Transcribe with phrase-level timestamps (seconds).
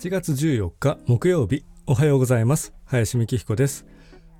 [0.00, 2.72] 7月14日木曜日おはようございます。
[2.84, 3.84] 林美希彦です。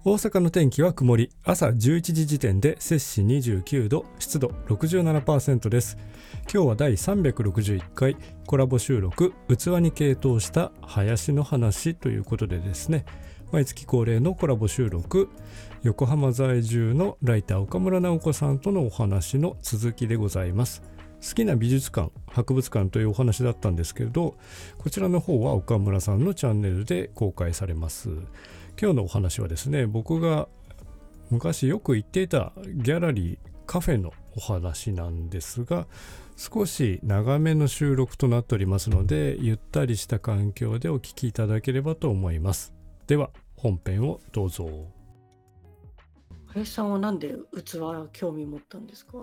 [0.05, 5.99] 大阪の天気は曇り朝11時時点で摂氏29度湿度67%です。
[6.43, 8.17] 今日は第361回
[8.47, 13.05] コラボ収録器に傾倒した林の話ということでですね。
[13.51, 15.29] 毎月恒例のコラボ収録
[15.83, 20.85] 横浜在住のライター岡村直子さんとのお話の続きでございます。
[21.27, 24.37] 好きな美術館博物館というお話だったんですけれど
[24.79, 28.11] こちらの方は岡村さんのチャンネルで公開されます。
[28.81, 30.49] 今日のお話はですね僕が
[31.31, 35.87] 昔よく行っていたギャラリーカフェのお話なんですが
[36.37, 42.73] 少し長めの収録となっておりますのでゆったりした環境でお聴きいただければと思います。
[43.09, 44.69] では本編をどうぞ。
[46.47, 47.81] 林さんはなんで器
[48.13, 49.19] 興味持ったんですか？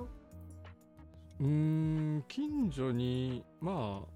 [1.39, 4.15] うーん近所にまあ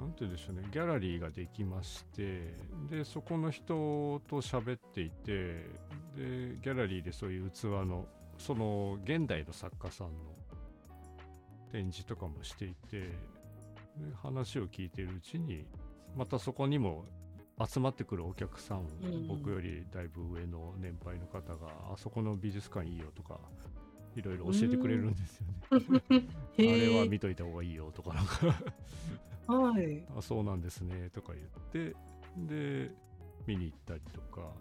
[0.00, 2.54] なんて言うんでしょうねギャラリーができまして
[2.90, 5.66] でそこの人と喋っていて
[6.14, 8.06] でギャラリーでそういう器の
[8.38, 10.12] その現代の作家さんの
[11.72, 13.10] 展示とかもしていてで
[14.22, 15.64] 話を聞いているうちに
[16.14, 17.06] またそこにも
[17.66, 19.28] 集まってくるお客さん、うん。
[19.28, 23.40] 僕よりだいぶ上の年配の方があそこの美術館いいよとか
[24.16, 26.28] いろいろ教えてくれるんですよね。
[26.58, 28.46] あれは見といた方がいいよとかなんか
[29.46, 30.04] はい。
[30.16, 31.94] あそうなんですねとか言って
[32.36, 32.90] で
[33.46, 34.52] 見に行ったりとか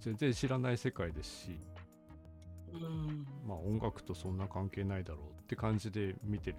[0.00, 1.58] 全然知らない世界ですし
[2.72, 3.26] うん。
[3.46, 6.56] まあ音楽とそんな関係ないだろうって感じで見てる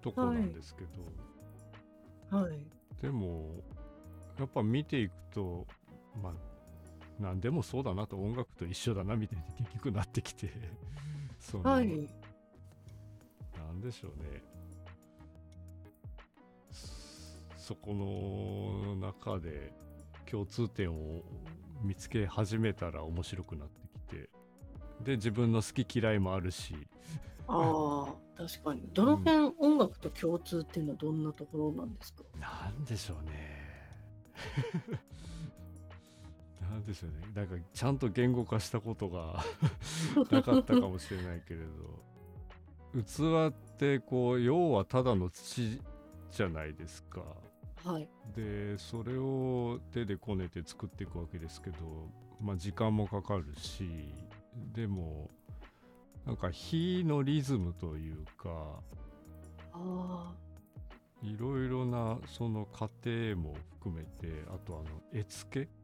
[0.00, 0.84] とこなんですけ
[2.30, 2.66] ど、はい。
[3.02, 3.62] でも
[4.38, 5.66] やっぱ見ていくと
[6.22, 6.32] まあ
[7.24, 10.50] 何でもそうだなと音楽と一緒だなみたいに結局なってきて
[11.40, 11.88] その、はい。
[13.56, 14.42] なんでしょうね。
[16.70, 16.94] そ
[17.56, 19.72] そこの中で
[20.26, 21.22] 共通点を
[21.82, 24.28] 見つけ始めたら面白くなってきて、
[25.02, 26.74] で、自分の好き嫌いもあるし、
[27.48, 28.82] ああ、確かに。
[28.92, 32.22] どの辺、音楽と共通っていうのはどんなところなんですか？
[32.38, 33.64] なんでしょうね。
[36.74, 37.16] なんでしょうね。
[37.34, 39.44] なんかちゃんと言語化したことが
[40.30, 45.80] なかったかもしれないけれど、器ってこう、要はただの土
[46.30, 47.22] じゃないですか。
[47.84, 48.08] はい。
[48.34, 51.76] でそれを手でこねて作っていくわけですけど
[52.40, 54.08] まあ時間もかかるし
[54.72, 55.30] でも
[56.24, 58.80] なんか火のリズムというか
[59.74, 60.32] あ
[61.22, 65.83] いろいろなその過程も含めてあとあの絵付け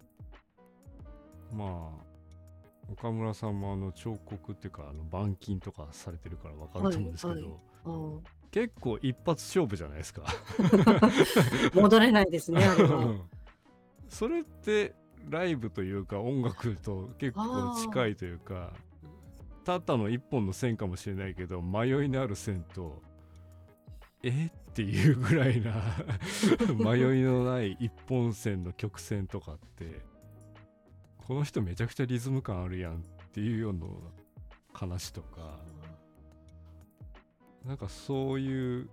[1.52, 10.22] まあ岡村さんもあの彫刻っていうかあの板金とかされてるからわかると思うんですけど、はいはい結構一発勝負じゃないですか。
[10.26, 10.32] あ。
[11.72, 12.60] 戻れないですね、
[14.08, 14.94] それって
[15.28, 18.72] ライブというか音楽と結構近いというか
[19.64, 23.00] ただの一本の線かもしれないけど迷いのある線と
[24.22, 25.74] えっていうぐらいな
[26.76, 30.00] 迷いのない一本線の曲線とかって
[31.30, 32.96] この人めちゃくちゃリズム感あるやんっ
[33.32, 33.86] ていうような
[34.72, 35.60] 話とか。
[37.64, 38.88] なんかそういう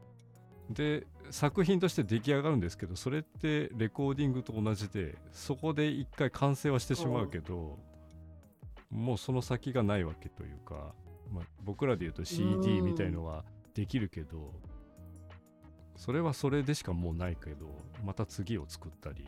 [0.70, 7.80] で作品として出来上がるんですけどそれってレコーディングと同じでそこで一回完成はしてしまうけど
[8.92, 10.94] もうその先がないわけというか、
[11.32, 14.54] まあ、僕らで言うと CD みたいのはできるけど
[15.96, 17.68] それはそれでしかもうないけど
[18.06, 19.26] また次を作ったり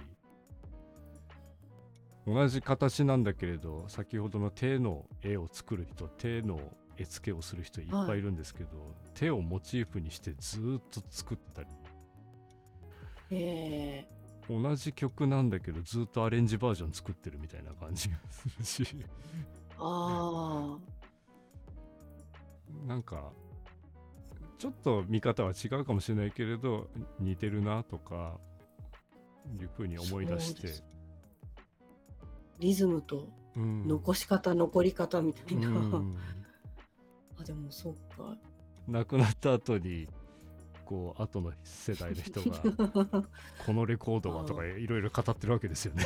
[2.34, 6.60] 同じ形なんだけれど先ほどの手の絵を作る人手の
[6.98, 8.70] 絵付けをする人いっぱいいるんですけど、
[9.14, 11.70] 手をモチーフにしてずーっと作ったり。
[13.32, 14.06] え。
[14.50, 18.84] 同じ曲なんだけどずっとアレンジバージョン作ってるみたいな感じがするし。
[18.84, 19.06] ー、
[19.78, 20.78] あ
[22.88, 23.32] なんか
[24.58, 26.90] ちょっと見方は違うかもしれないけれど
[27.20, 28.38] 似てるなとか
[29.58, 30.99] いうふうに思い出して。
[32.60, 35.70] リズムとうん残し方、残り方みたういな。
[35.70, 36.18] ん
[37.40, 38.38] あ、でもそっか。
[38.88, 40.08] 亡くなった後に
[40.86, 42.58] こう後の世代の人が
[43.64, 46.06] このレコードはとかいろいろ語ってるわけですよね。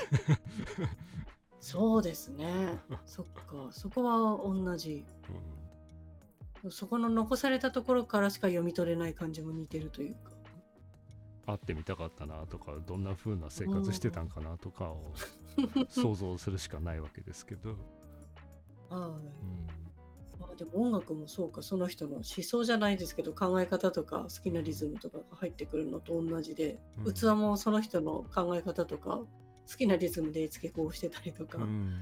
[1.62, 2.78] そうですね。
[3.06, 3.70] そっか。
[3.72, 5.06] そこは同じ。
[6.70, 10.33] そこの残されたところからしか読み取れない感じも似てるというか。
[11.46, 15.14] 会ってみたかったなとかどんな風な生活してたんかなとかを
[15.90, 17.76] 想像するしかないわけですけど、
[18.90, 19.08] は
[20.50, 20.56] うん。
[20.58, 27.14] でも音楽もそうか、その人の思想じゃないですけど、考え方とか好きなリズムとかが入ってくるのと同じで、うん。
[27.14, 29.22] 器もその人の考え方とか、
[29.70, 31.94] 好きなリズムで付け子をしてたりとか、うん。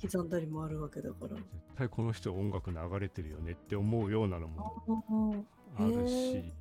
[0.00, 1.36] 刻んだりもあるわけだから。
[1.36, 1.42] 絶
[1.76, 5.44] 対この人音楽流れてるよねって思うようなのも
[5.76, 6.52] あるし、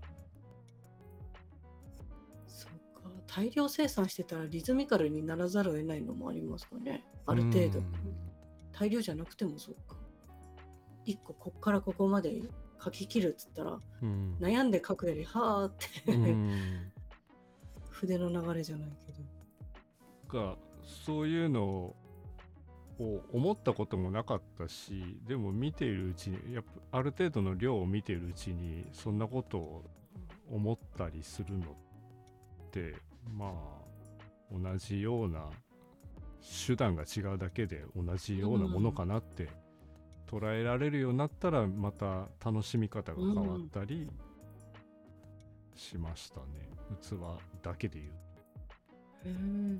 [3.35, 7.03] 大量生産してたらリズミカルにならざるを得ないのもありますかね。
[7.25, 7.79] ある程度。
[7.79, 7.85] うん
[8.77, 9.95] 大量じゃなくてもそうか。
[11.05, 12.41] 一個こっからここまで
[12.83, 15.73] 書き切るっつったら、うん悩んで書くよりはーっ
[16.05, 16.91] て、うん
[17.89, 19.13] 筆の流れじゃないけ
[20.33, 20.39] ど。
[20.39, 21.95] がそういうの
[22.99, 29.83] を思ったこともなかったしでも見ているうちにやっぱある程度の量を見ているうちにそんなことを
[30.49, 32.95] 思ったりするのって
[33.31, 33.51] まあ
[34.51, 35.49] 同じような
[36.67, 39.49] 手段が違うだけで同じようなものかなって
[40.27, 44.09] 捉えられるようになったらまた楽しみ方が変わったり
[45.75, 46.69] しましたね、
[47.01, 47.17] 器
[47.61, 48.13] だけで言う
[49.25, 49.77] へー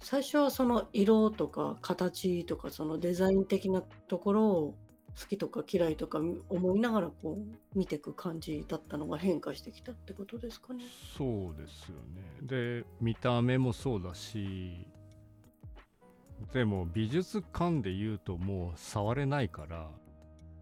[0.00, 4.74] 最初はその色とか形とかそのデザイン的なところを
[5.20, 10.84] 好きとか嫌いとか思いながらこう見ていく感じだったのが変化してきたってことですかね。
[11.16, 12.22] そうですよね。
[12.42, 14.86] で見た目もそうだし
[16.52, 19.90] でも美術館で言うともう触れないから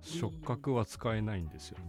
[0.03, 1.85] 触覚は使えないんですよね。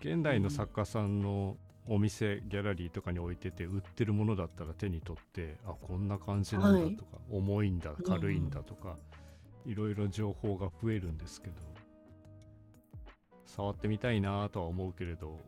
[0.00, 1.56] 現代の作家さんの
[1.86, 8.96] お店ギャラリーとかに置いてて売ってるものだったら手に取ってあこんな感じなんだとか、重いんだ軽いんだとか、
[9.68, 11.54] いろいろ情報が増えるんですけど
[13.44, 15.38] 触ってみたいなとは思うけれど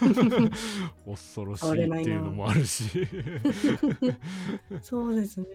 [1.06, 3.06] 恐ろしいっていうのもあるし
[4.82, 5.46] そうですね。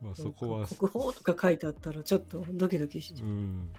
[0.00, 3.28] まあそこは国宝とか書いてあったらちょっとドキドキしちゃう。
[3.28, 3.72] うん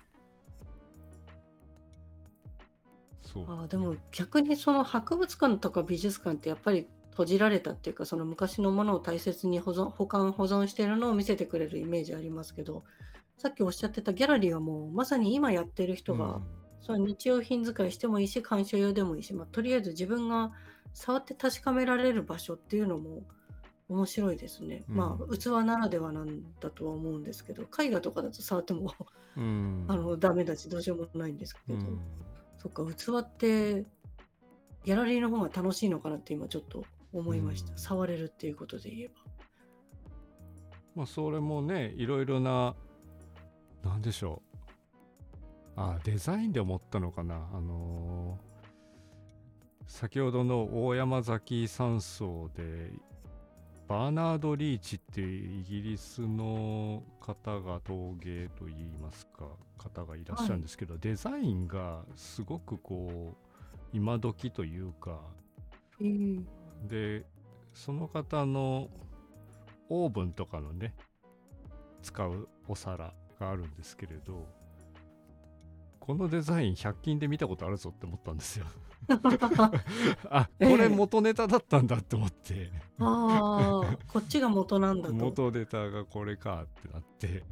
[3.22, 12.84] そうあーでも逆にその博物館とか美術館ってやっぱり閉じられたっていうかその昔のものを大切に保存保管保存してるのを見せてくれるイメージありますけど
[13.38, 16.42] さっきおっしゃってたギャラリーはもうまさに今やってる人が、
[16.82, 20.52] その日用品使いしてもいいし鑑賞用でもいいし、まあ、とりあえず自分が
[20.94, 23.24] 触って確かめられる場所っていうのも
[23.90, 24.84] 面白いですね。
[24.90, 28.94] うんまあ器ならではなんだとは思うんですけど絵画とかだと触っても
[29.38, 31.74] うんあのダメだしどうしようもないんですけど。
[31.76, 32.00] うん
[32.64, 33.86] そっか、器って、
[34.86, 37.74] ギャラリーの方が楽しいのかなって今ちょっと思いました。
[37.74, 39.14] うん触れるっていうことで言えば。
[40.96, 42.76] まあそれもねいろいろな
[43.84, 44.60] なんでしょう。
[45.76, 47.36] あデザインで思ったのかな。
[47.54, 48.54] あのー
[49.86, 52.92] 先ほどの大山崎山荘で
[53.88, 59.46] バーナード・リーチっていうイギリスの方が陶芸といいますか
[59.78, 63.52] 方がいらっしゃるんですけど、デザインがすごくこう
[63.92, 65.20] 今時というか
[66.00, 66.44] えー
[66.88, 67.26] で
[67.74, 68.90] その方の
[69.90, 70.96] オーブンとかのね
[72.02, 74.48] 使うお皿があるんですけれど
[76.00, 78.66] このデザイン100均で見たことあるぞって思ったんですよ。
[80.30, 80.70] あええ。
[80.70, 85.14] これ元ネタだったんだって思って、ああ、こっちが元なんだと。
[85.14, 87.44] 元ネタがこれかってなって。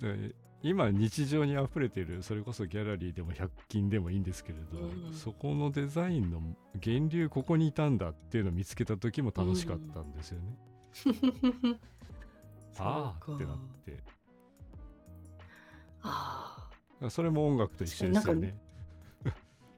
[0.00, 5.12] で今日常にあふれてるそれこそギャラリーでも100均でもいいんですけれど、うん。
[5.12, 6.40] そこのデザインの
[6.74, 10.56] 源流ここにいたんだっていうのを見つけた時も楽しかったんですよね。
[12.78, 13.44] ああそうか。
[13.44, 14.17] ってなって
[16.02, 16.68] あ
[17.08, 18.54] それも音楽と一緒ですよね。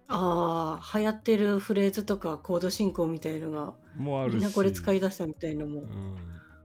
[0.08, 5.80] あ、ああ、流行ってるフレーズとかコード進行みたいのが、もあみんなこれ使い出したみたいのも。
[5.80, 5.84] う。
[5.84, 6.16] ん、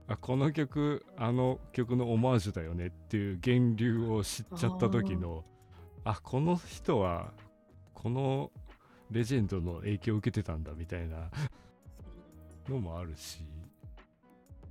[0.08, 5.44] あこの曲あの曲のオマージュだよねっていう源流を知っちゃった時の
[6.04, 7.32] あこの人は
[7.94, 8.50] この
[9.10, 11.30] レジェンドの影響を受けてたんだみたいな。
[12.68, 13.40] のもあるし、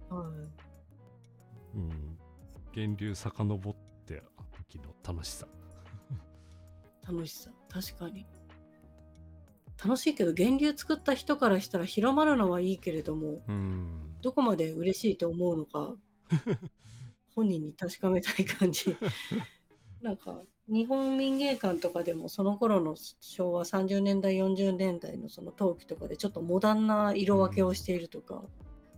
[0.10, 0.24] は
[1.74, 1.78] い。
[1.78, 2.18] うん、
[2.76, 3.76] 源流遡っ
[4.06, 4.24] て
[4.70, 5.48] 時の楽しさ。
[7.08, 7.52] 楽しさ。
[7.70, 8.26] 確かに。
[9.84, 14.16] 楽しいけど源流作った人からしたら広まるのはいいけれどもうん。
[14.22, 15.96] どこまで嬉しいと思うのか
[17.36, 18.96] 本人に確かめたい感じ。
[20.02, 28.44] なんか日本民芸館とかでもその頃の昭和30年代40年代のその陶器とかでちょっとモダンな色分けをしているとか、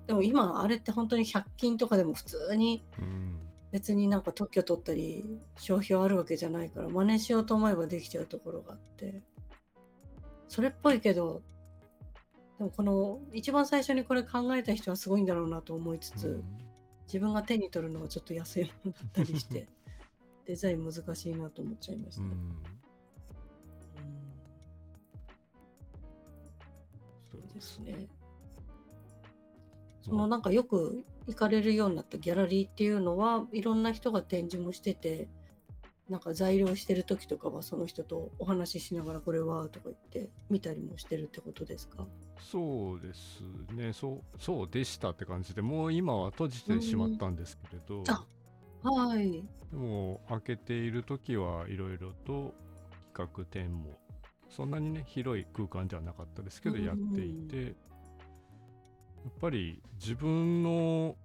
[0.05, 9.21] でも今あれって本当に100均とかでも普通にうん別になんか特許取ったり商標あるわけじゃないから真似しようと思えばできちゃうところがあって。
[10.47, 11.41] それっぽいけど
[12.57, 16.43] でもこの一番最初にこれ考えた人はすごいんだろうなと思いつつ、
[17.05, 19.67] 自分が手に取るのはちょっと安いものだったりして
[20.45, 22.23] デザイン難しいなと思っちゃいました。
[22.23, 22.63] うん。
[27.31, 28.07] そうですね。
[30.01, 35.27] そのなんかよく行かれるようになったギャラリーっていうのはいろんな人が展示もしてて
[36.09, 42.07] なんか材料してる時とかはその人とお話ししながらこれはとか言って見たりもしてるってことですか？
[42.39, 43.41] そうです
[43.73, 43.91] ね。
[43.91, 48.25] そうそうでしたって感じでもう今は閉じてしまったんですけれど、あ
[48.89, 49.43] はい。
[49.69, 52.53] でも開けている時はいろいろと
[53.13, 53.99] 企画展も
[54.49, 56.85] そんなにね広い空間ではなかったですけどうん。
[56.85, 57.75] やっていて、
[59.27, 61.17] やっぱり自分の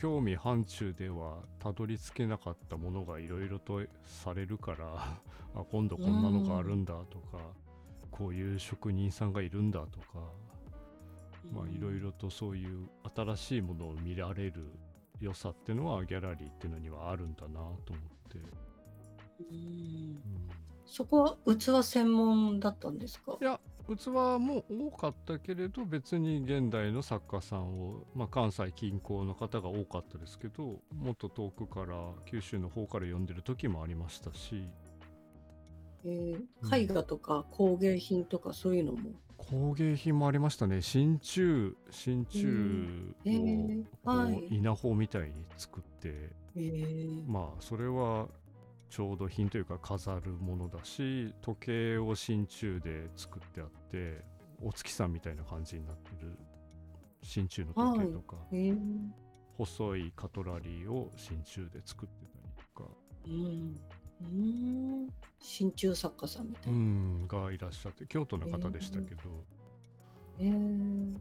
[0.00, 5.18] 興味範疇ではたどり着けなかったものがいろいろとされるから
[5.54, 7.38] あ今度こんなのがあるんだとか、
[8.10, 10.06] こういう職人さんがいるんだとか、
[11.52, 14.72] まあいろいろとそういう新しいものを見られる
[15.20, 17.74] 良さっていうのはギャラリーっていうのにはあるんだなと思っ
[18.32, 18.38] て、
[19.50, 19.56] うん。
[19.56, 20.18] うん。
[20.86, 23.36] そこは器専門だったんですか？
[23.40, 34.64] いや器も多かったけれど別に現代の作家さんを、まあ、関西近郊の方が多かったですけどもっと遠くから九州の方から読んでる時もありましたし。
[36.06, 39.10] えー絵画とか工芸品とかそういうのも？
[39.36, 40.82] 工芸品もありましたね。
[40.82, 43.14] 真鍮真鍮
[44.06, 46.30] を稲穂みたいに作って。
[46.56, 47.24] えー。
[47.26, 48.28] まあそれは
[48.90, 54.22] 調度品というか飾るものだし時計を真鍮で作ってあって
[54.62, 56.38] お月さんみたいな感じになってる
[57.22, 58.56] 真鍮の時計とか、え。
[58.56, 58.76] ー
[59.56, 62.90] 細いカトラリーを真鍮で作ってたりとか。
[63.26, 63.80] うん。
[64.20, 64.24] う
[65.06, 65.08] ん。
[65.38, 66.82] 真鍮作家さんみたういな。
[66.82, 67.28] ん。
[67.28, 69.20] がいらっしゃって京都の方でしたけど、
[70.40, 70.44] え。
[70.44, 71.16] ー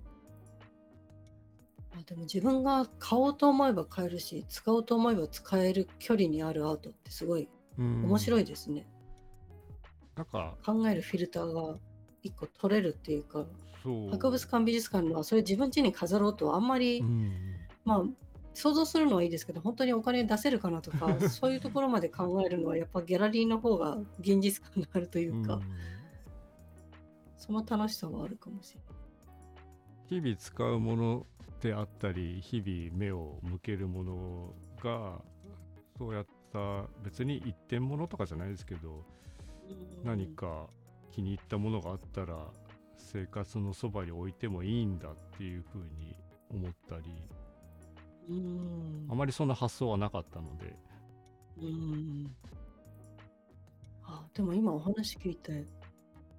[1.95, 7.47] あでも自分が買おうと思えば買えるし使おうと思えば使える距離にあるアートってすごい
[7.77, 8.03] うん。
[8.05, 8.85] 面白いですね、
[10.15, 10.55] なんか。
[10.65, 11.77] 考えるフィルターが
[12.21, 13.45] 一個取れるっていうか
[13.83, 14.09] そう。
[14.12, 17.31] 博物館美術館のはそれ自分家に飾ろうとはあんまり、うん。
[17.85, 18.03] まあ
[18.55, 25.62] 想像するのはいいですけど本当にお金出せるかなとか そういうところまで考えるのはやっぱギャラリーの方が現実感があるというか、うん。
[27.38, 30.21] その楽しさはあるかもしれない。
[30.21, 31.25] 日々使うもの
[31.63, 34.53] であったり日々目を向けるもの
[34.84, 35.22] が
[35.98, 36.60] そうやった
[37.03, 39.05] 別に一点物とかじゃないですけど
[40.03, 40.67] 何か
[41.12, 42.36] 気に入ったものがあったら
[42.98, 46.17] 生活のそばに置いてもいいんだっていうふうに
[46.51, 47.03] 思ったり
[48.29, 49.08] うん。
[49.10, 50.75] あまりそんな発想はなかったので。
[51.62, 52.36] うん。
[54.03, 55.65] あでも今お話聞いて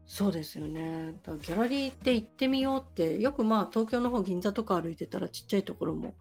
[0.07, 1.15] そうですよね。
[1.23, 6.15] だギャラリーって行ってみようってよくまあ東京の方銀座とか歩いてたらちっちゃいところも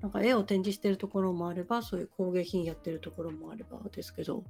[0.00, 4.44] なんか絵を展示してるところもあればそういう工芸品やってるところもあればですけど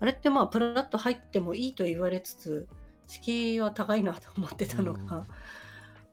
[0.00, 2.66] あれってまあプラッと入ってもいいと言われつつ
[3.06, 5.06] 敷居は高いなと思ってたのん。
[5.06, 5.26] ま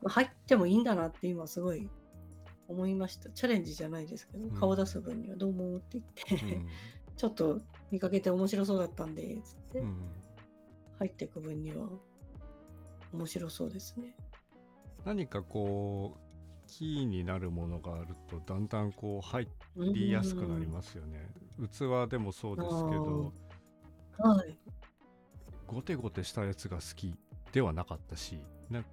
[0.05, 1.89] あ入ってもいいんだなって今すごい
[2.67, 3.29] 思いました。
[3.29, 4.51] チャレンジじゃないですけど、うん。
[4.51, 6.67] 顔出す分にはどうもって言って、うん。
[7.15, 9.79] ちょっと見かけて面白そうだったんで、つって。
[9.79, 10.22] うん
[11.03, 11.85] 入っていく分には
[13.11, 14.15] 面白そうですね。
[15.03, 19.45] 何かこうキーになるものがあるとだんだんこう入
[19.93, 21.27] りやすくなりますよね
[21.59, 23.33] 器でもそうですけど
[24.15, 24.21] す。
[24.21, 24.57] はい。
[25.67, 27.13] ゴテゴテしたやつが好き
[27.51, 28.85] ではなかったしなん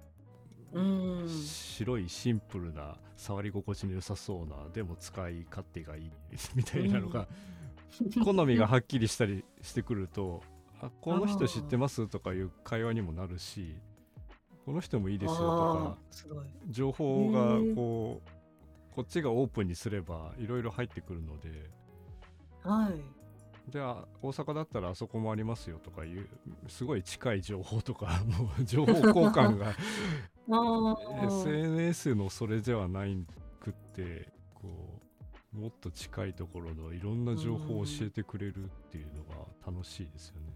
[0.73, 0.81] う
[1.23, 1.29] ん。
[1.29, 6.11] 白いシンプルな触り心地の良さそうなでも使い勝手がいい
[6.55, 7.27] みたいなのが、
[8.25, 10.43] 好みがはっきりしたりしてくると
[10.81, 13.75] 「あこの人知ってます?」とかいう会話にもなるし
[14.65, 15.97] 「この人もいいですよ」とあか。
[16.69, 21.69] 情報がこうこっちがオープンにすればいろいろ入ってくるので。
[22.63, 23.01] はい。
[23.69, 26.27] じゃあ大阪だったらあそこもありますよとかいう
[26.67, 29.73] すごい近い情報とか もう情報交換が。
[31.23, 33.25] SNS のそれではない
[33.59, 34.99] くってこ
[35.53, 39.35] うもっと近いところのいろんな情報を教えてくれるっていうのが
[39.65, 40.53] 楽しいですよね。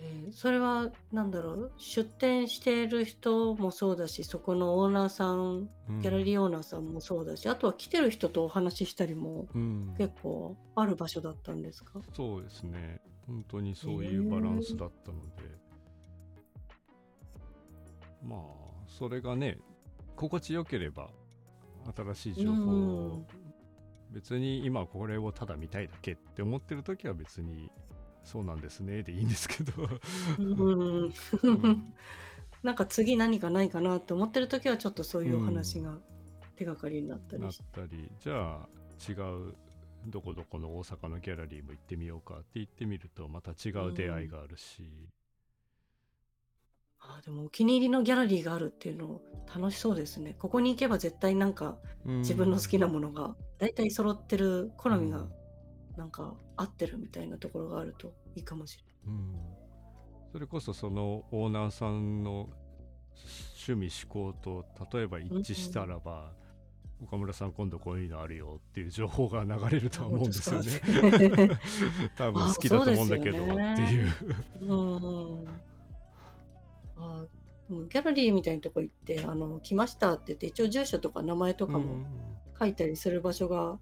[0.00, 1.72] えーそれはなんだろう？
[1.78, 6.00] 出店している人もそうだしそこのオーナーさんうん。
[6.00, 12.00] ギャラリーオーナーさんもそうだし、あとは来てる人とお話ししたりもうん、結構ある場所だったんですか？
[12.14, 13.00] そうですね。
[13.26, 15.28] 本当にそういうバランスだったので、
[18.22, 18.40] まあ
[18.86, 19.58] それがね
[20.14, 21.08] 心地よければ
[22.14, 23.26] 新しい情報を、うん。
[24.10, 27.70] 別に今これをただ見たいだけって思ってる時は別に
[28.28, 29.72] そうなんですねでいいんですけど。
[30.38, 31.06] うん。
[31.06, 31.12] ん
[32.62, 35.96] なんか次何かないかなって思ってる時はちょっとそういうお話が
[36.56, 37.54] 手がかりになったなっり。
[37.54, 38.68] して、たりじゃあ
[39.08, 39.54] 違う
[40.06, 45.08] どこどこの大阪のギャラリーも行ってみようかって言ってみるとまた違う出会いがあるし、
[47.00, 49.22] あーでもお気に入りのギャラリーがあるっていうの
[49.54, 50.36] 楽しそうですね。
[50.38, 55.26] ここに行けば絶対なんか自分の好きなものが大体揃ってる好みが
[55.98, 58.94] なんか合ってるみたいなところがあるといいかもしれない。
[59.06, 59.34] うん
[60.30, 62.50] それこそそのオーナーさんの
[63.66, 66.32] 趣味思考と例えば一致したらば、
[67.02, 70.70] 岡村さん今度こういうのあるよっていう情報が流れるとは思うんですよね。
[72.14, 73.52] 多分好きだと思うんだけどって
[73.82, 74.14] いう。
[74.60, 75.48] うんうん
[76.98, 77.24] あ
[77.70, 82.06] ギャラリーみたいなとこ行ってあの来ましたって言って一応住所とか名前とかもうん
[82.58, 83.78] 書いたりする場所が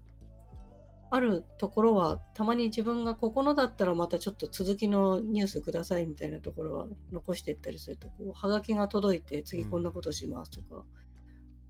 [1.09, 10.83] あるところはたまに自分がここのだったらまたちょっと続きのニュースくださいみたいなところは残していったりするとこうはがきが届いて次こんなことしますとか、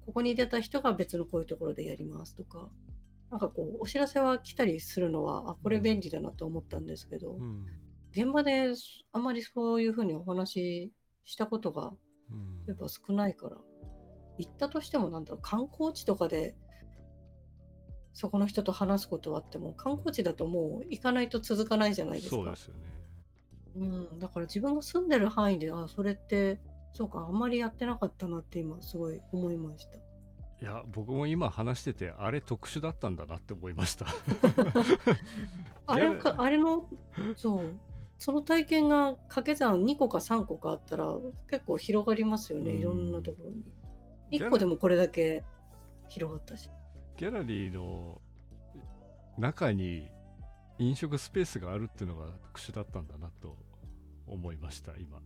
[0.06, 2.70] ここに出た人が別のこういうところでやりますとか
[3.30, 7.66] なんかこうお知らせは来たりするのはあこれ便利だなと思ったんですけど、うん。
[8.12, 8.72] 現場で
[9.12, 10.92] あまりそういうふうにお話し
[11.26, 11.92] したことが
[12.32, 12.64] うん。
[12.68, 13.58] やっぱ少ないから
[14.38, 16.56] 行ったとしてもなんだろう観光地とかで
[18.18, 22.36] そこの人と話すことはあっても観光地だともう行かないと続かないじゃないですか。
[22.36, 22.80] そうですよね。
[23.76, 26.60] うん、だから自分が住んでる範囲であそれって
[26.94, 29.98] そうかあんまりやってなかったなって今すごい思いました。
[29.98, 30.00] い
[30.66, 34.08] や僕も今話しててあれ特殊だったんだなって思いました。
[35.86, 36.90] あれかあれの
[37.36, 37.76] そう
[38.18, 41.16] その体験が掛け算2個か3個かあったら
[41.52, 43.64] 結構広がりますよね、うんいろんなところに。
[44.32, 45.44] ギャラ1個でもこれだけ
[46.10, 46.68] 広がったし。
[47.18, 48.22] ギャラリーの
[49.38, 50.08] 中に
[50.80, 53.58] 飲食スペースがあるっていうのが特殊だったんだなと
[54.28, 55.18] 思いました今。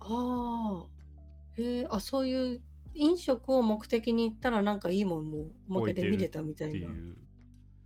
[0.00, 0.86] ああ、
[1.60, 2.62] へえ、あ、そういう
[2.94, 6.88] 飲食を目的に行ったらなんかいいもんもおまけで見れたみたいな。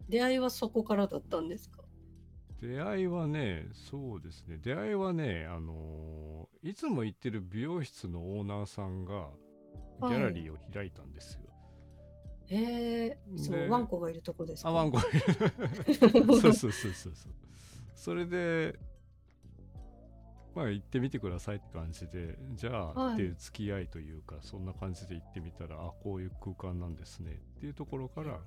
[0.09, 1.83] 出会いはそこからだったんですか？
[2.61, 9.29] 出会いはねそうですね出会いはねあのーいつも行ってる美容室のオーナーさんが
[10.01, 11.44] ギャラリーを開いたんですよ。
[12.57, 14.69] へえ、そでう、ワンコがいるとこですか？
[14.71, 15.13] あワンコ そう
[16.41, 17.15] そうそうそうそう。
[17.95, 18.79] それで
[20.55, 28.39] まあ行ってみてくださいって感じでじゃあ、はいっていう付き合いというかそんな感じで行ってみたらあこういう空間なんですねっていうところから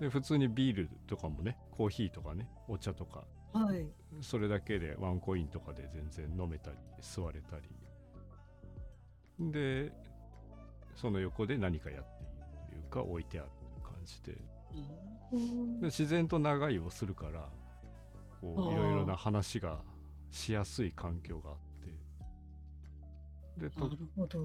[0.00, 3.86] で普通にビールとかもねコーヒーとかねお茶とかうんはい。
[4.22, 7.68] それだけでワンコインとかで全然飲めたり座れたり。
[9.52, 9.92] で
[10.96, 12.10] その横で何かやって
[12.90, 13.50] いるというか置いてある
[13.82, 14.36] 感じで。
[15.32, 15.80] うん。
[15.80, 17.48] で自然と長居をするから
[18.40, 19.80] こういろいろな話が
[20.30, 21.56] しやすい環境があっ
[23.58, 23.68] て。
[23.68, 24.40] でとなるほど。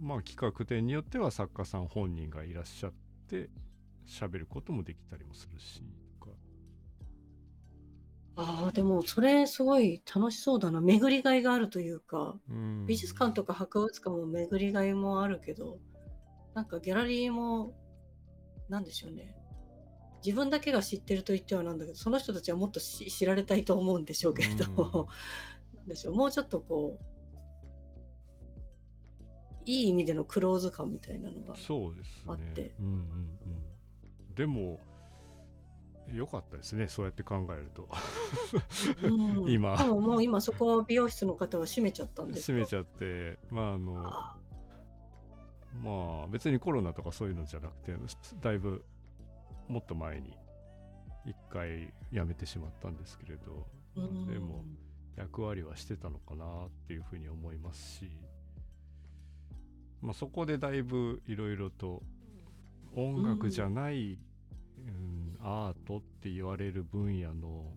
[0.00, 2.92] まあ企画展によっては作家さん本人がいらっしゃっ
[3.28, 3.50] て
[4.06, 5.82] 喋ることもできたりもするし
[6.20, 6.32] とか。
[8.36, 10.80] ああ、でもそれすごい楽しそうだな。
[10.80, 12.86] 巡りがいがあるというか、うん。
[12.86, 15.78] 美術館とか博物館も巡りがいもあるけど、
[16.54, 17.72] なんかギャラリーも、
[18.68, 19.34] なんでしょうね。
[20.24, 24.70] 自分だけが知ってると言ってはなんだけど、その人たちはもっとし知られたいと思うんでしょうけれど。
[24.70, 25.08] も、
[25.76, 25.86] なん。
[25.88, 26.12] でしょ。
[26.12, 27.04] う、もうちょっとこう、
[29.64, 31.56] いい意味でのクローズ感みたいなのが。
[31.56, 32.22] そうですね。
[32.26, 32.74] あって。
[32.80, 32.96] うんうんう
[34.32, 34.34] ん。
[34.34, 34.80] でも
[36.12, 36.88] 良かったですね。
[36.88, 37.88] そうやって考えると。
[39.02, 39.10] う
[39.46, 39.48] ん。
[39.50, 39.76] 今。
[39.76, 43.38] でももう今そこ美容室の方は閉めちゃったんですか閉めちゃって。
[43.50, 44.36] まああのあ
[45.82, 47.94] まあ別にコロナとかそういうのじゃなくて
[48.40, 48.84] だいぶ
[49.68, 50.36] もっと前に
[51.24, 54.26] 一回辞めてしまったんですけれどうん。
[54.26, 54.64] でも
[55.16, 58.10] 役割はしてたのかなっていうふうに思いますし、
[60.00, 62.02] まあ、そこでだいぶいろいろと
[62.96, 64.20] 音楽じゃない、うん
[65.42, 67.72] アートって言われる分野の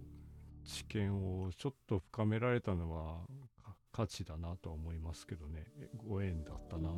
[0.66, 3.20] 知見をちょっと深められたのは
[3.64, 5.66] か価値だなとは思いますけどね。
[6.08, 6.98] ご縁だったなと。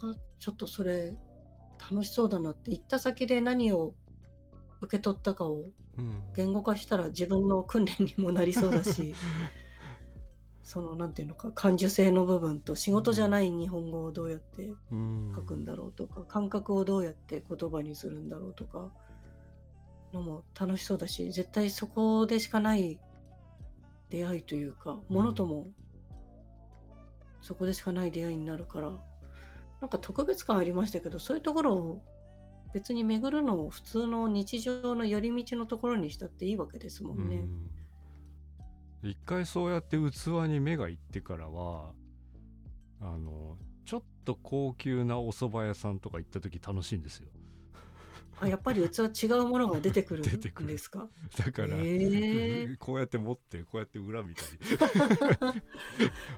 [0.00, 0.14] か？
[0.38, 1.14] ちょっとそれ
[1.90, 3.94] 楽しそうだなって行った先で何を
[4.80, 5.64] 受け取ったかを
[5.96, 6.22] うん。
[6.34, 9.14] 言語化したら自分の訓練にもなりそうだし
[10.62, 18.90] そのなんていうのか感受性の部分と仕事じゃない日本語をどうやってうん書くんだろうとか、感覚をどうやって言葉にするんだろうとか
[20.12, 22.98] のも楽しそうだし絶対そこでしかない
[24.08, 25.68] 出会いというかものとも
[27.40, 28.92] そこでしかない出会いになるから
[29.84, 32.02] なんか特別感ありましたけどそういうところを
[32.72, 37.36] 別に巡るのを普通の日常の寄り道のところにしたっていいわけですもんね。
[37.36, 37.70] ん
[39.02, 41.92] 一回そうやって器に目がいってからは
[43.02, 47.28] あのちょっと高級なお蕎麦屋さんとか行った時楽しいんですよ
[48.40, 50.22] あやっぱり器違うものが出てくるん
[50.66, 51.08] ですか？
[51.38, 52.76] だから、へえ。
[52.78, 55.62] こうやって持ってこうやって裏見たり。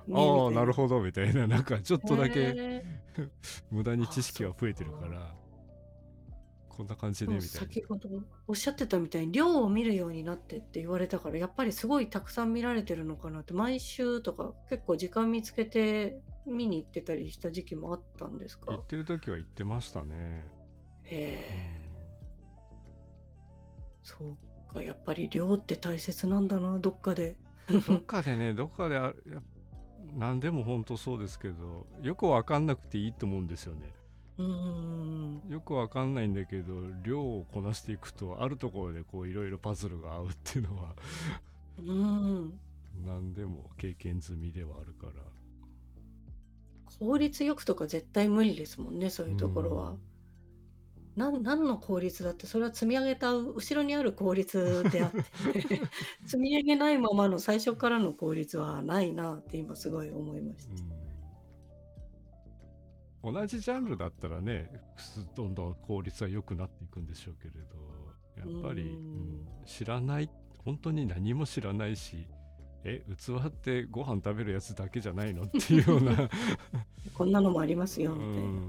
[0.07, 1.47] 見ああなるどほどみたいな。
[1.47, 2.85] なんかちょっとだけへ
[3.71, 5.35] 無駄に知識は増えてるから
[6.69, 7.59] こんな感じーでみたいな。
[7.61, 8.09] 先ほど
[8.47, 18.67] おっしゃってたみたいに量を見るようになってって言われたからやっぱりすごいたくさん見られてるのかなって毎週とか結構時間見つけて見に行ってたりした時期もあったんですか？
[18.73, 20.45] 言ってる時は言ってましたね、
[21.05, 21.76] へえ
[24.07, 27.37] そうかやっぱり量って大切なんだなどっかで。
[27.88, 29.42] どっかでねどっかであや
[30.14, 33.92] 何でも本当そうですけどよくわかんなくていいと思うんですよね。
[34.38, 35.42] うーん。
[35.49, 40.95] よくわかんないんだけど量をこなしていくとあるところでこういろいろパズルが合うっていうのは。
[41.79, 42.61] うん。
[43.05, 45.12] 何でも経験済みではあるから。
[47.01, 49.97] 効率よくとか絶対無理ですもんねそういうところは。
[51.17, 55.81] なん何の効率だってそれは積み上げた後ろにある効率であって
[56.27, 60.75] 積み上げないままの最初からの効率はないなって今すごい思いました。
[63.27, 63.35] うん。
[63.35, 67.77] 同じジャンルだったらねすどんどん効率は良くなっていくんでしょうけれど
[68.37, 68.89] やっぱり、うん。
[68.89, 72.29] うん知らない本当に何も知らないし
[72.85, 75.45] え器ってご飯食べるやつだけじゃないの？
[75.45, 76.31] っていうような。
[77.15, 78.61] こんなのもありますよみたいな。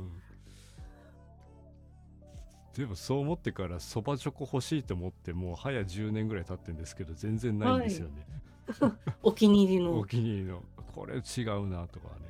[2.78, 8.26] うんでもそう思ってからそばチョコ欲しいと思ってもう早10年ぐらい経ってるんですけど全然ないんですよね、
[9.24, 10.06] お気に入りおの。
[10.06, 10.64] 気に入りの。
[10.94, 12.28] これ違うなとかね。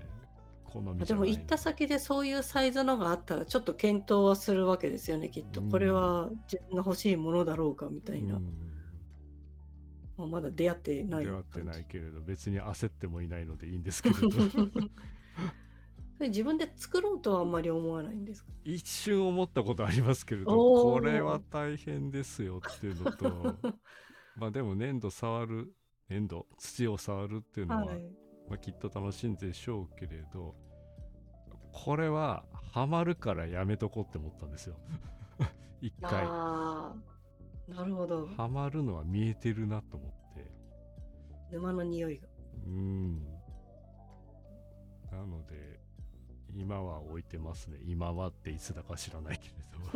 [0.65, 5.61] 好みでも行った先でそういうサイズのがあったらちょっと検討はするわけですよねきっと。
[5.61, 5.71] うん。
[5.71, 8.35] これは自分が欲しいものだろうかみたいな。
[8.35, 10.31] うん。
[10.31, 14.29] まだ出会ってない出会ってない感けれど別に焦ってもいないのでいいんですけれど。
[14.29, 14.37] じ
[16.17, 18.51] それ自分で作ろうとはあんまり思わないんですか？
[18.63, 23.55] 一瞬思ったことありますけれどこれは大変ですよっていうのと
[24.35, 25.73] まあでも粘土触る
[26.09, 28.01] 粘土土を触るっていうのは、はい。
[28.49, 30.55] まあ、きっと楽しいんでしょうけれど
[31.73, 34.75] これはハマるからやめとこうって思ったんですよ。
[35.81, 36.25] 一回。
[36.25, 36.95] な
[37.85, 38.25] るほど。
[38.27, 40.49] ハマるのは見えてるなと思って。
[41.51, 42.27] 沼の匂いが。
[42.65, 43.23] うん。
[45.11, 45.79] なので
[46.55, 47.77] 今は置いてますね。
[47.85, 49.47] 今はっていつだか知らないけ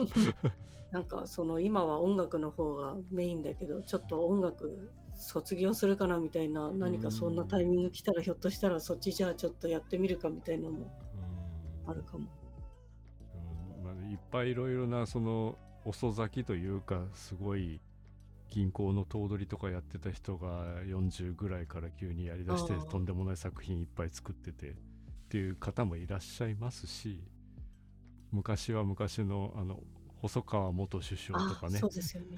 [0.04, 0.52] れど。
[0.92, 10.92] なんかその今は音楽の方がメインだけどちょっと音楽卒業するかなみたいな何かそんなタイミング来たらひょっとしたらそっちじゃあちょっとやってみるかみたいなのも
[11.86, 11.92] うん。
[11.92, 12.28] あるかも。
[13.78, 13.84] うん。
[13.84, 17.80] まあ、いっぱいいろいろなその遅咲きというかすごい
[18.50, 24.76] 銀行の頭取とかやってた人が40ぐらいから急にやりだしてとんでもない作品いっぱい作ってて
[25.32, 27.24] っていう方もいらっしゃいますし
[28.34, 29.80] 昔は昔のあの
[30.18, 31.80] 細川元首相とかね。
[31.80, 32.38] そうですよね。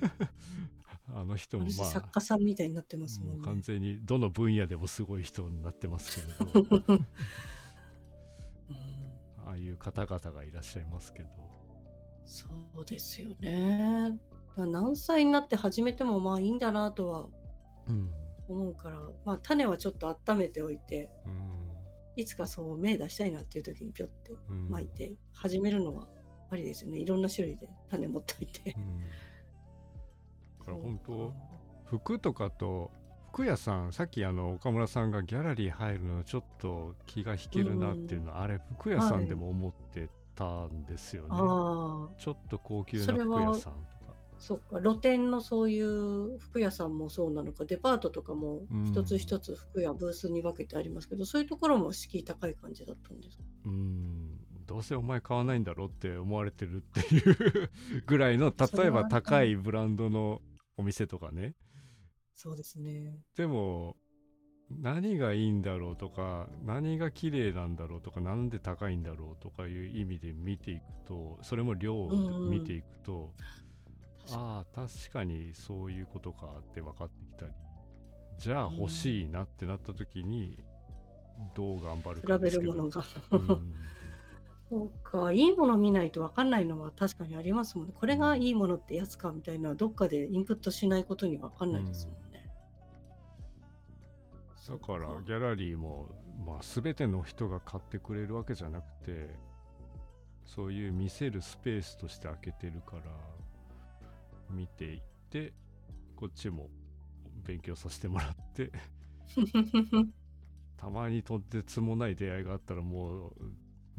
[1.13, 3.62] あの人もまあ作家さんみたいになってますもん完ね。
[3.63, 6.86] 全にどの分野でもすごい人になってますけれど。
[6.93, 7.08] うん。
[9.47, 11.29] ああいう方々がいらっしゃいますけど。
[12.25, 12.45] そ
[12.79, 14.19] うですよね。
[14.56, 17.27] 何歳になって始めてもまあいいんだなとは
[17.88, 18.12] うん。
[18.47, 21.62] 思うから、まあ種はちょっと温めておいて、うん
[22.15, 24.69] いつかそう芽出したいなっていう時にぴょってうん。
[24.69, 26.08] 巻いて始めるのは
[26.49, 26.99] ありですよね。
[26.99, 28.76] いろんな種類で種持っておいて。
[28.78, 28.80] う。
[28.80, 28.99] ん。
[30.60, 31.34] だから本当
[31.86, 32.91] 服とかと
[33.34, 43.73] 服屋さんさっきあの岡村さんがギャラリー入るのちょっと気が引けるなっていうのは、あれ服屋さんでも思ってたんですよね、ああ、ちょっと高級な服屋さん
[44.45, 44.82] そっか。
[44.82, 53.43] 露店のそういう服屋さんもそうなのか、デパートとかもうん一つ一つ服やブースに分けてありますけど、そういうところも敷居高い感じだったんですか？
[53.65, 57.69] うんどうせお前買わないんだろうって思われてるっていう
[58.06, 60.41] ぐらいの 例えば高いブランドの
[60.77, 61.56] お店とかね
[62.36, 63.17] そうですね。
[63.36, 63.95] でも
[64.69, 73.34] 何がいいんだろうとか何が綺麗なんだろうとかなんで高いんだろうとかいう意味で見ていくとそれも量を見ていくと、
[74.31, 77.51] ああ確かにそういうことかって分かってきたり
[78.38, 80.57] じゃあ欲しいなってなった時に
[81.55, 83.03] どう頑張る比かですけどべるものが。
[83.31, 83.73] うん
[84.69, 87.93] そうか、いいもの見ないと分かんないのは確かにありますもんね。
[87.93, 92.49] これがいいものってやつかみたいな、どっかでインプットしないことに分かんないですもんね。
[94.67, 96.07] だからギャラリーも、
[96.43, 99.36] まあ、全ての人が買ってくれるわけじゃなくて
[100.45, 103.03] そういう見せるスペースとして開けてるから
[104.53, 105.53] 見ていって
[106.15, 106.69] こっちも
[107.45, 108.71] 勉強させてもらって
[110.77, 113.35] たまにとてつもない出会いがあったらもう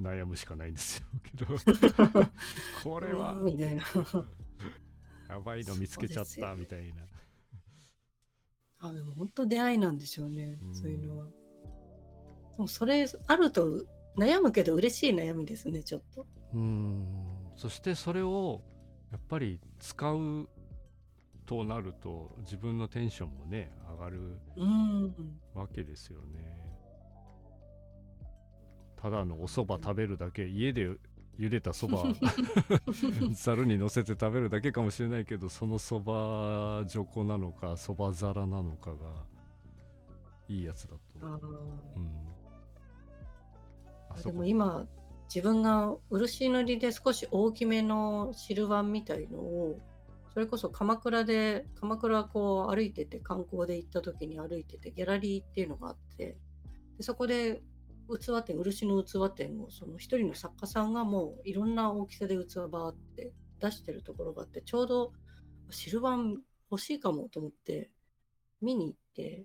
[0.01, 1.47] 悩むしかないんですよけど
[2.83, 3.83] これはみたいな。
[5.29, 7.07] やばいの見つけちゃったみたいな
[8.79, 11.27] あ、でも本当出会いなんでしょうね、うんそういうのは。
[11.27, 11.33] で
[12.59, 13.85] もそれあると
[14.17, 16.27] 悩むけど嬉しい悩みですね、ちょっと。
[16.53, 17.07] うん
[17.57, 18.63] そしてそれを
[19.15, 20.49] やっぱり使う
[21.47, 25.15] となると自分のテンションもね上がるうん。
[25.55, 26.53] わけですよね。
[28.97, 30.89] ただのお蕎麦食べるだけ家で
[31.39, 32.19] 茹でた蕎麦
[33.37, 36.01] ざるに乗せて食べるだけかもしれないけどその蕎
[36.81, 38.97] 麦じょこなのか蕎麦皿なのかが
[40.49, 41.29] いいやつだと、う。
[41.29, 41.31] ん、
[44.11, 44.85] ああでも今
[45.29, 49.79] 自分が漆塗りで少し大きめの汁碗みたいのを
[50.33, 56.37] それこそ鎌倉で鎌倉こう歩いてて観光で行った時に歩いててギャラリーっていうのがあって
[56.97, 57.63] でそこで
[58.09, 65.13] 器店漆の器店をその一人の作家さんがもういろんな大きさで器バーって出してるところがあってちょうど
[65.71, 66.39] 汁碗
[66.71, 67.91] 欲しいかもと思って
[68.61, 69.45] 見に行って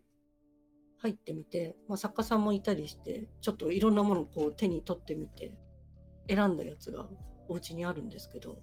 [1.01, 5.53] 入ってみて、まあ、作家さんもいたりしてちょっといろんなものをこう手に取ってみて
[6.29, 7.07] 選んだやつが
[7.49, 8.61] お家にあるんですけど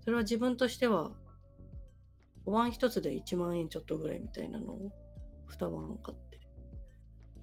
[0.00, 1.10] それは自分としては
[2.44, 4.92] お椀一つで1万円ちょっとぐらいみたいなのを
[5.50, 6.38] 2碗買って。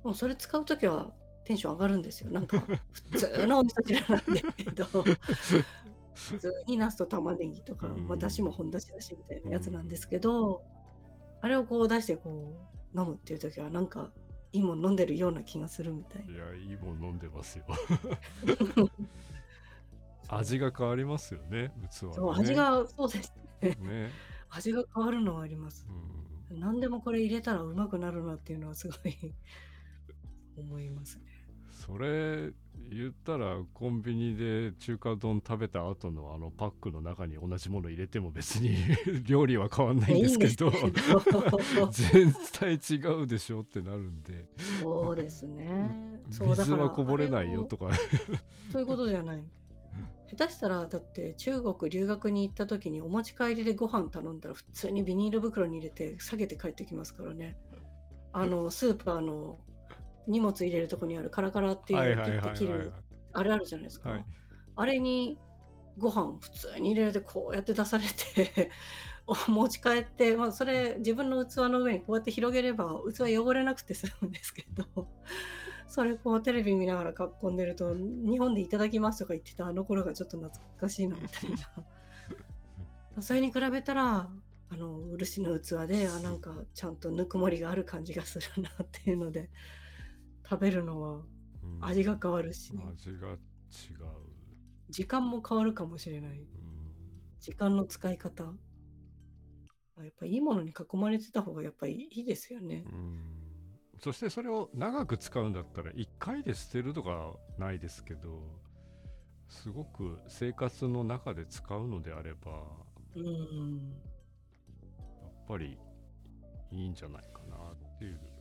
[0.04, 1.12] もうそれ使う時は
[1.46, 2.30] テンション上がるんですよ。
[2.30, 2.63] なんか
[3.12, 4.86] 普通のお味噌汁なんだけど
[6.13, 8.08] 普通にナスと玉ねぎとか、うん。
[8.08, 10.63] まあ、だしも本だしだしみたいなやつなんですけど、
[11.41, 12.56] あれをこう出してこ
[12.96, 14.12] う飲むっていう時はなんか
[14.54, 16.26] いいもん飲んでるような気がするみたい。
[16.28, 17.66] いやいいもん飲んでますよ。
[20.30, 22.16] 味が変わりますよね器はね。
[22.16, 23.78] そう味がそうですね。
[23.82, 24.12] ね、
[24.50, 25.88] 味が変わるのはあります。
[26.52, 29.34] うん、何でもこれ入れたらうまくなるなっていうのはすごい
[30.56, 31.33] 思いますね
[31.86, 32.54] それ
[32.89, 38.78] 言ったらコンビニで中華丼食べた後のあのパックの中に同じもの入れても別に
[39.28, 40.72] 料理は変わんないんですけど
[41.91, 44.46] 全体違うでしょってなるんで。
[44.82, 45.91] そうですね。
[46.30, 47.89] 水はこぼれないよとか。
[48.72, 49.43] そういうことじゃない。
[50.28, 57.58] 下手したらだって中国留学に行った時にお持ち帰りでご飯頼んだら普通にビニール袋に入れて下げて帰ってきますからね。
[58.32, 59.60] あのスーパーの
[60.28, 62.56] 荷物入れるとこにあるカラカラっていうはいのをはいはいはい。
[62.56, 62.94] ピッて切る
[63.34, 64.26] あれあるじゃないですか、はい。
[64.76, 65.38] あれに
[65.98, 68.72] ご飯普通に入れられてこうやって出されて
[69.28, 75.08] お 持ち帰って、まあ、それ自分の器の上にこうやって広げれば器汚れなくて済むんですけど
[75.88, 83.22] それこうテレビ見ながら囲んでると日本でいただきますとか言ってたあの頃がちょっと懐かしいなみたいな。
[83.22, 84.28] それに比べたら
[84.72, 89.52] あの漆の器であなんかちゃんとぬくもりがある感じがするなっていうので
[90.54, 91.22] 食べるのは
[91.63, 91.80] うん。
[91.86, 93.38] 味が変わるし、味が違う、
[94.89, 96.32] 時間も変わるかもしれない。
[96.32, 96.48] うん。
[97.39, 98.54] 時間の使い方。
[99.96, 102.84] あやっぱいいものに囲まれてた方がやっぱりいいですよね。
[102.86, 103.20] うん。
[104.00, 108.42] そしてそれを長く使うんだったら1回で捨てるとかないですけど
[109.48, 112.52] すごく生活の中で使うのであれば
[113.16, 113.94] うん。
[115.22, 115.78] やっぱり
[116.72, 118.33] いいんじゃないかなっていう。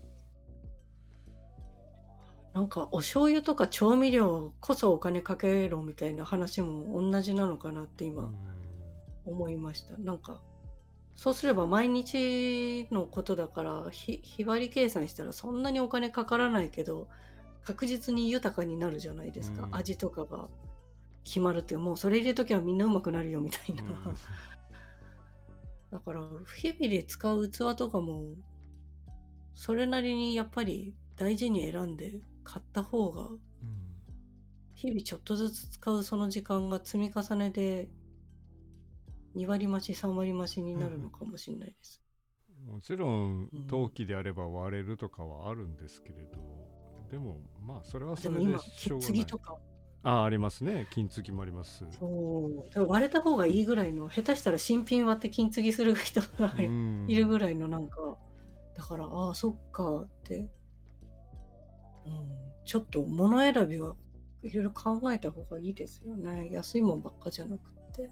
[2.54, 8.30] なんかお醤油とか調味料こそお金かけろみたいな話も同じなのかなって今
[9.24, 9.96] 思いました。
[9.96, 10.42] なんか
[11.16, 17.08] そうすれば毎日のことだからひ日割り計算したらそんなにお金かからないけど
[17.64, 19.74] 確実に豊かになるじゃないですか、うん。
[19.74, 20.48] 味とかが
[21.24, 23.90] 決まるっていうもうそれ入れときはみんなうまくなるよみたいな、うん。
[25.90, 26.22] だから
[26.56, 28.34] 日々で使う器とかも
[29.54, 33.38] それなりにやっぱり大事に選んで買った方がうん。
[34.74, 37.88] 日々ちょっとずつ使うその時間が積み重ねで
[39.34, 42.02] 2割増し3割増しになるのかもしれないです。
[42.66, 46.38] もちろんうん陶器であれば割れるとかはあるんですけれど、
[47.10, 49.06] でもまあそれはでそれでも今金しょうがない。
[49.06, 49.56] 継ぎとか。
[50.04, 50.86] あありますね。
[50.90, 51.84] 金継ぎもあります。
[51.98, 52.74] そう。
[52.74, 57.04] でも割れた方がいいぐらいの下手したら新品割って金継ぎする人がうん。
[57.08, 58.18] いるぐらいのなんか
[58.76, 60.48] だからああそっかって、
[62.06, 62.12] うん、
[62.64, 63.94] ちょっと物選びは
[64.42, 66.50] いろいろ考えた方がいいですよね。
[66.50, 67.62] 安いもんばっかじゃなく
[67.92, 68.10] て。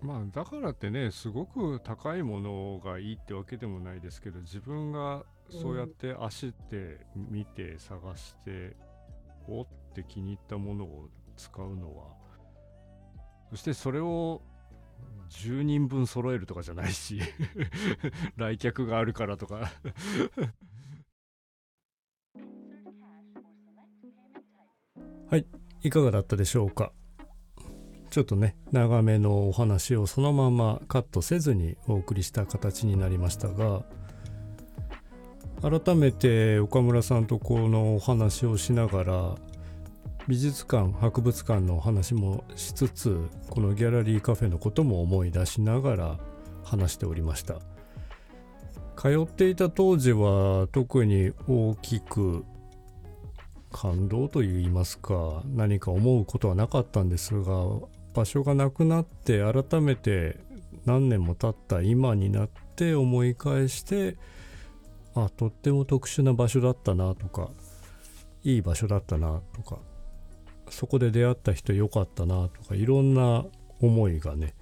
[0.00, 8.76] まあだからってねすごく高いものがいいってわけでもないですけど自分がそうやって足って見て探して、
[9.48, 12.04] おって気に入ったものを使うのは
[13.50, 14.42] そしてそれを
[15.30, 17.20] 10人分揃えるとかじゃないし
[18.36, 19.70] 来客があるからとか。
[25.30, 25.46] はい。
[25.82, 26.90] いかがだったでしょうか？
[28.10, 33.82] ちょっとね長めのお話をそのままカットせずにお送りした形になりましたが
[35.60, 39.34] 改めて岡村さんとこのお話をしながら
[40.26, 46.18] 美術館博物館のお話もしつつこのギャラリーカフェのことも思い出しながら
[46.64, 47.56] 話しておりました。
[48.96, 52.46] 通っていた当時は特に大きく
[53.72, 57.52] 感動といいますか何か思うことはなかったんですが
[58.14, 60.38] 場所がなくなって改めて
[60.84, 64.16] 何年も経った今になって思い返して
[65.14, 67.50] あとっても特殊な場所だったなとか
[68.44, 69.78] いい場所だったなとか
[70.70, 73.44] そこで出会った人よかったなとかいろんな
[73.80, 74.54] 思いがね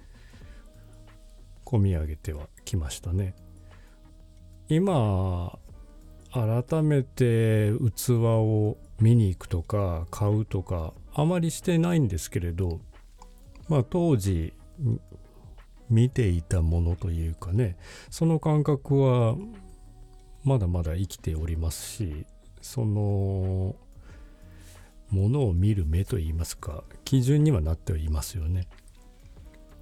[1.65, 3.35] 込み上げてはきましたね。
[4.69, 5.59] 今
[6.31, 12.79] 改めて器を見に行くとか買うとかあまりしてないんですけれど
[13.67, 14.53] まあ当時
[15.89, 17.77] 見ていたものというかね
[18.09, 19.35] その感覚は
[20.43, 22.25] まだまだ生きておりますし
[22.61, 23.75] その
[25.09, 28.67] ものを見る目といいますか基準にはなっておりますよね。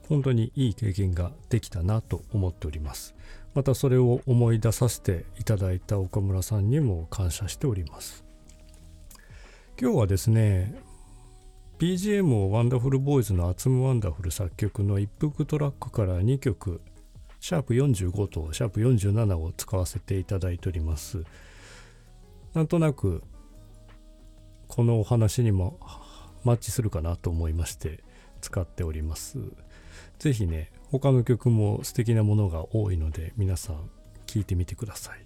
[0.08, 3.16] 本当にいい経験ができたなと思っております。
[3.56, 8.25] またそれを思い出させていただいた岡村さんにも感謝しております。
[9.78, 10.74] 今日はですね
[11.80, 16.80] BGM をワンダフルボーイズのアツムワンダフル作曲の一服トラックから2曲
[17.42, 21.26] シャープ45とシャープ47を使わせていただいております。
[22.54, 23.22] なんとなく
[24.70, 25.78] このお話にも
[26.46, 28.02] マッチするかなと思いまして
[28.40, 29.40] 使っております。
[30.20, 33.90] 是非ね他の曲も素敵なものが多いので皆さん
[34.26, 35.25] 聴いてみてください。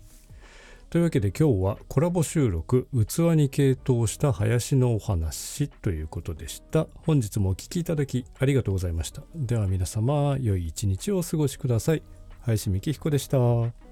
[0.90, 2.96] というわけで今日はコラボ収録器
[3.36, 6.88] に傾倒した林のお話ということでした。
[7.06, 9.22] 本日もお聴きいただきありがとうございました。
[9.36, 12.02] では皆様良い一日をお過ごしください。
[12.42, 13.89] 林美希彦でした。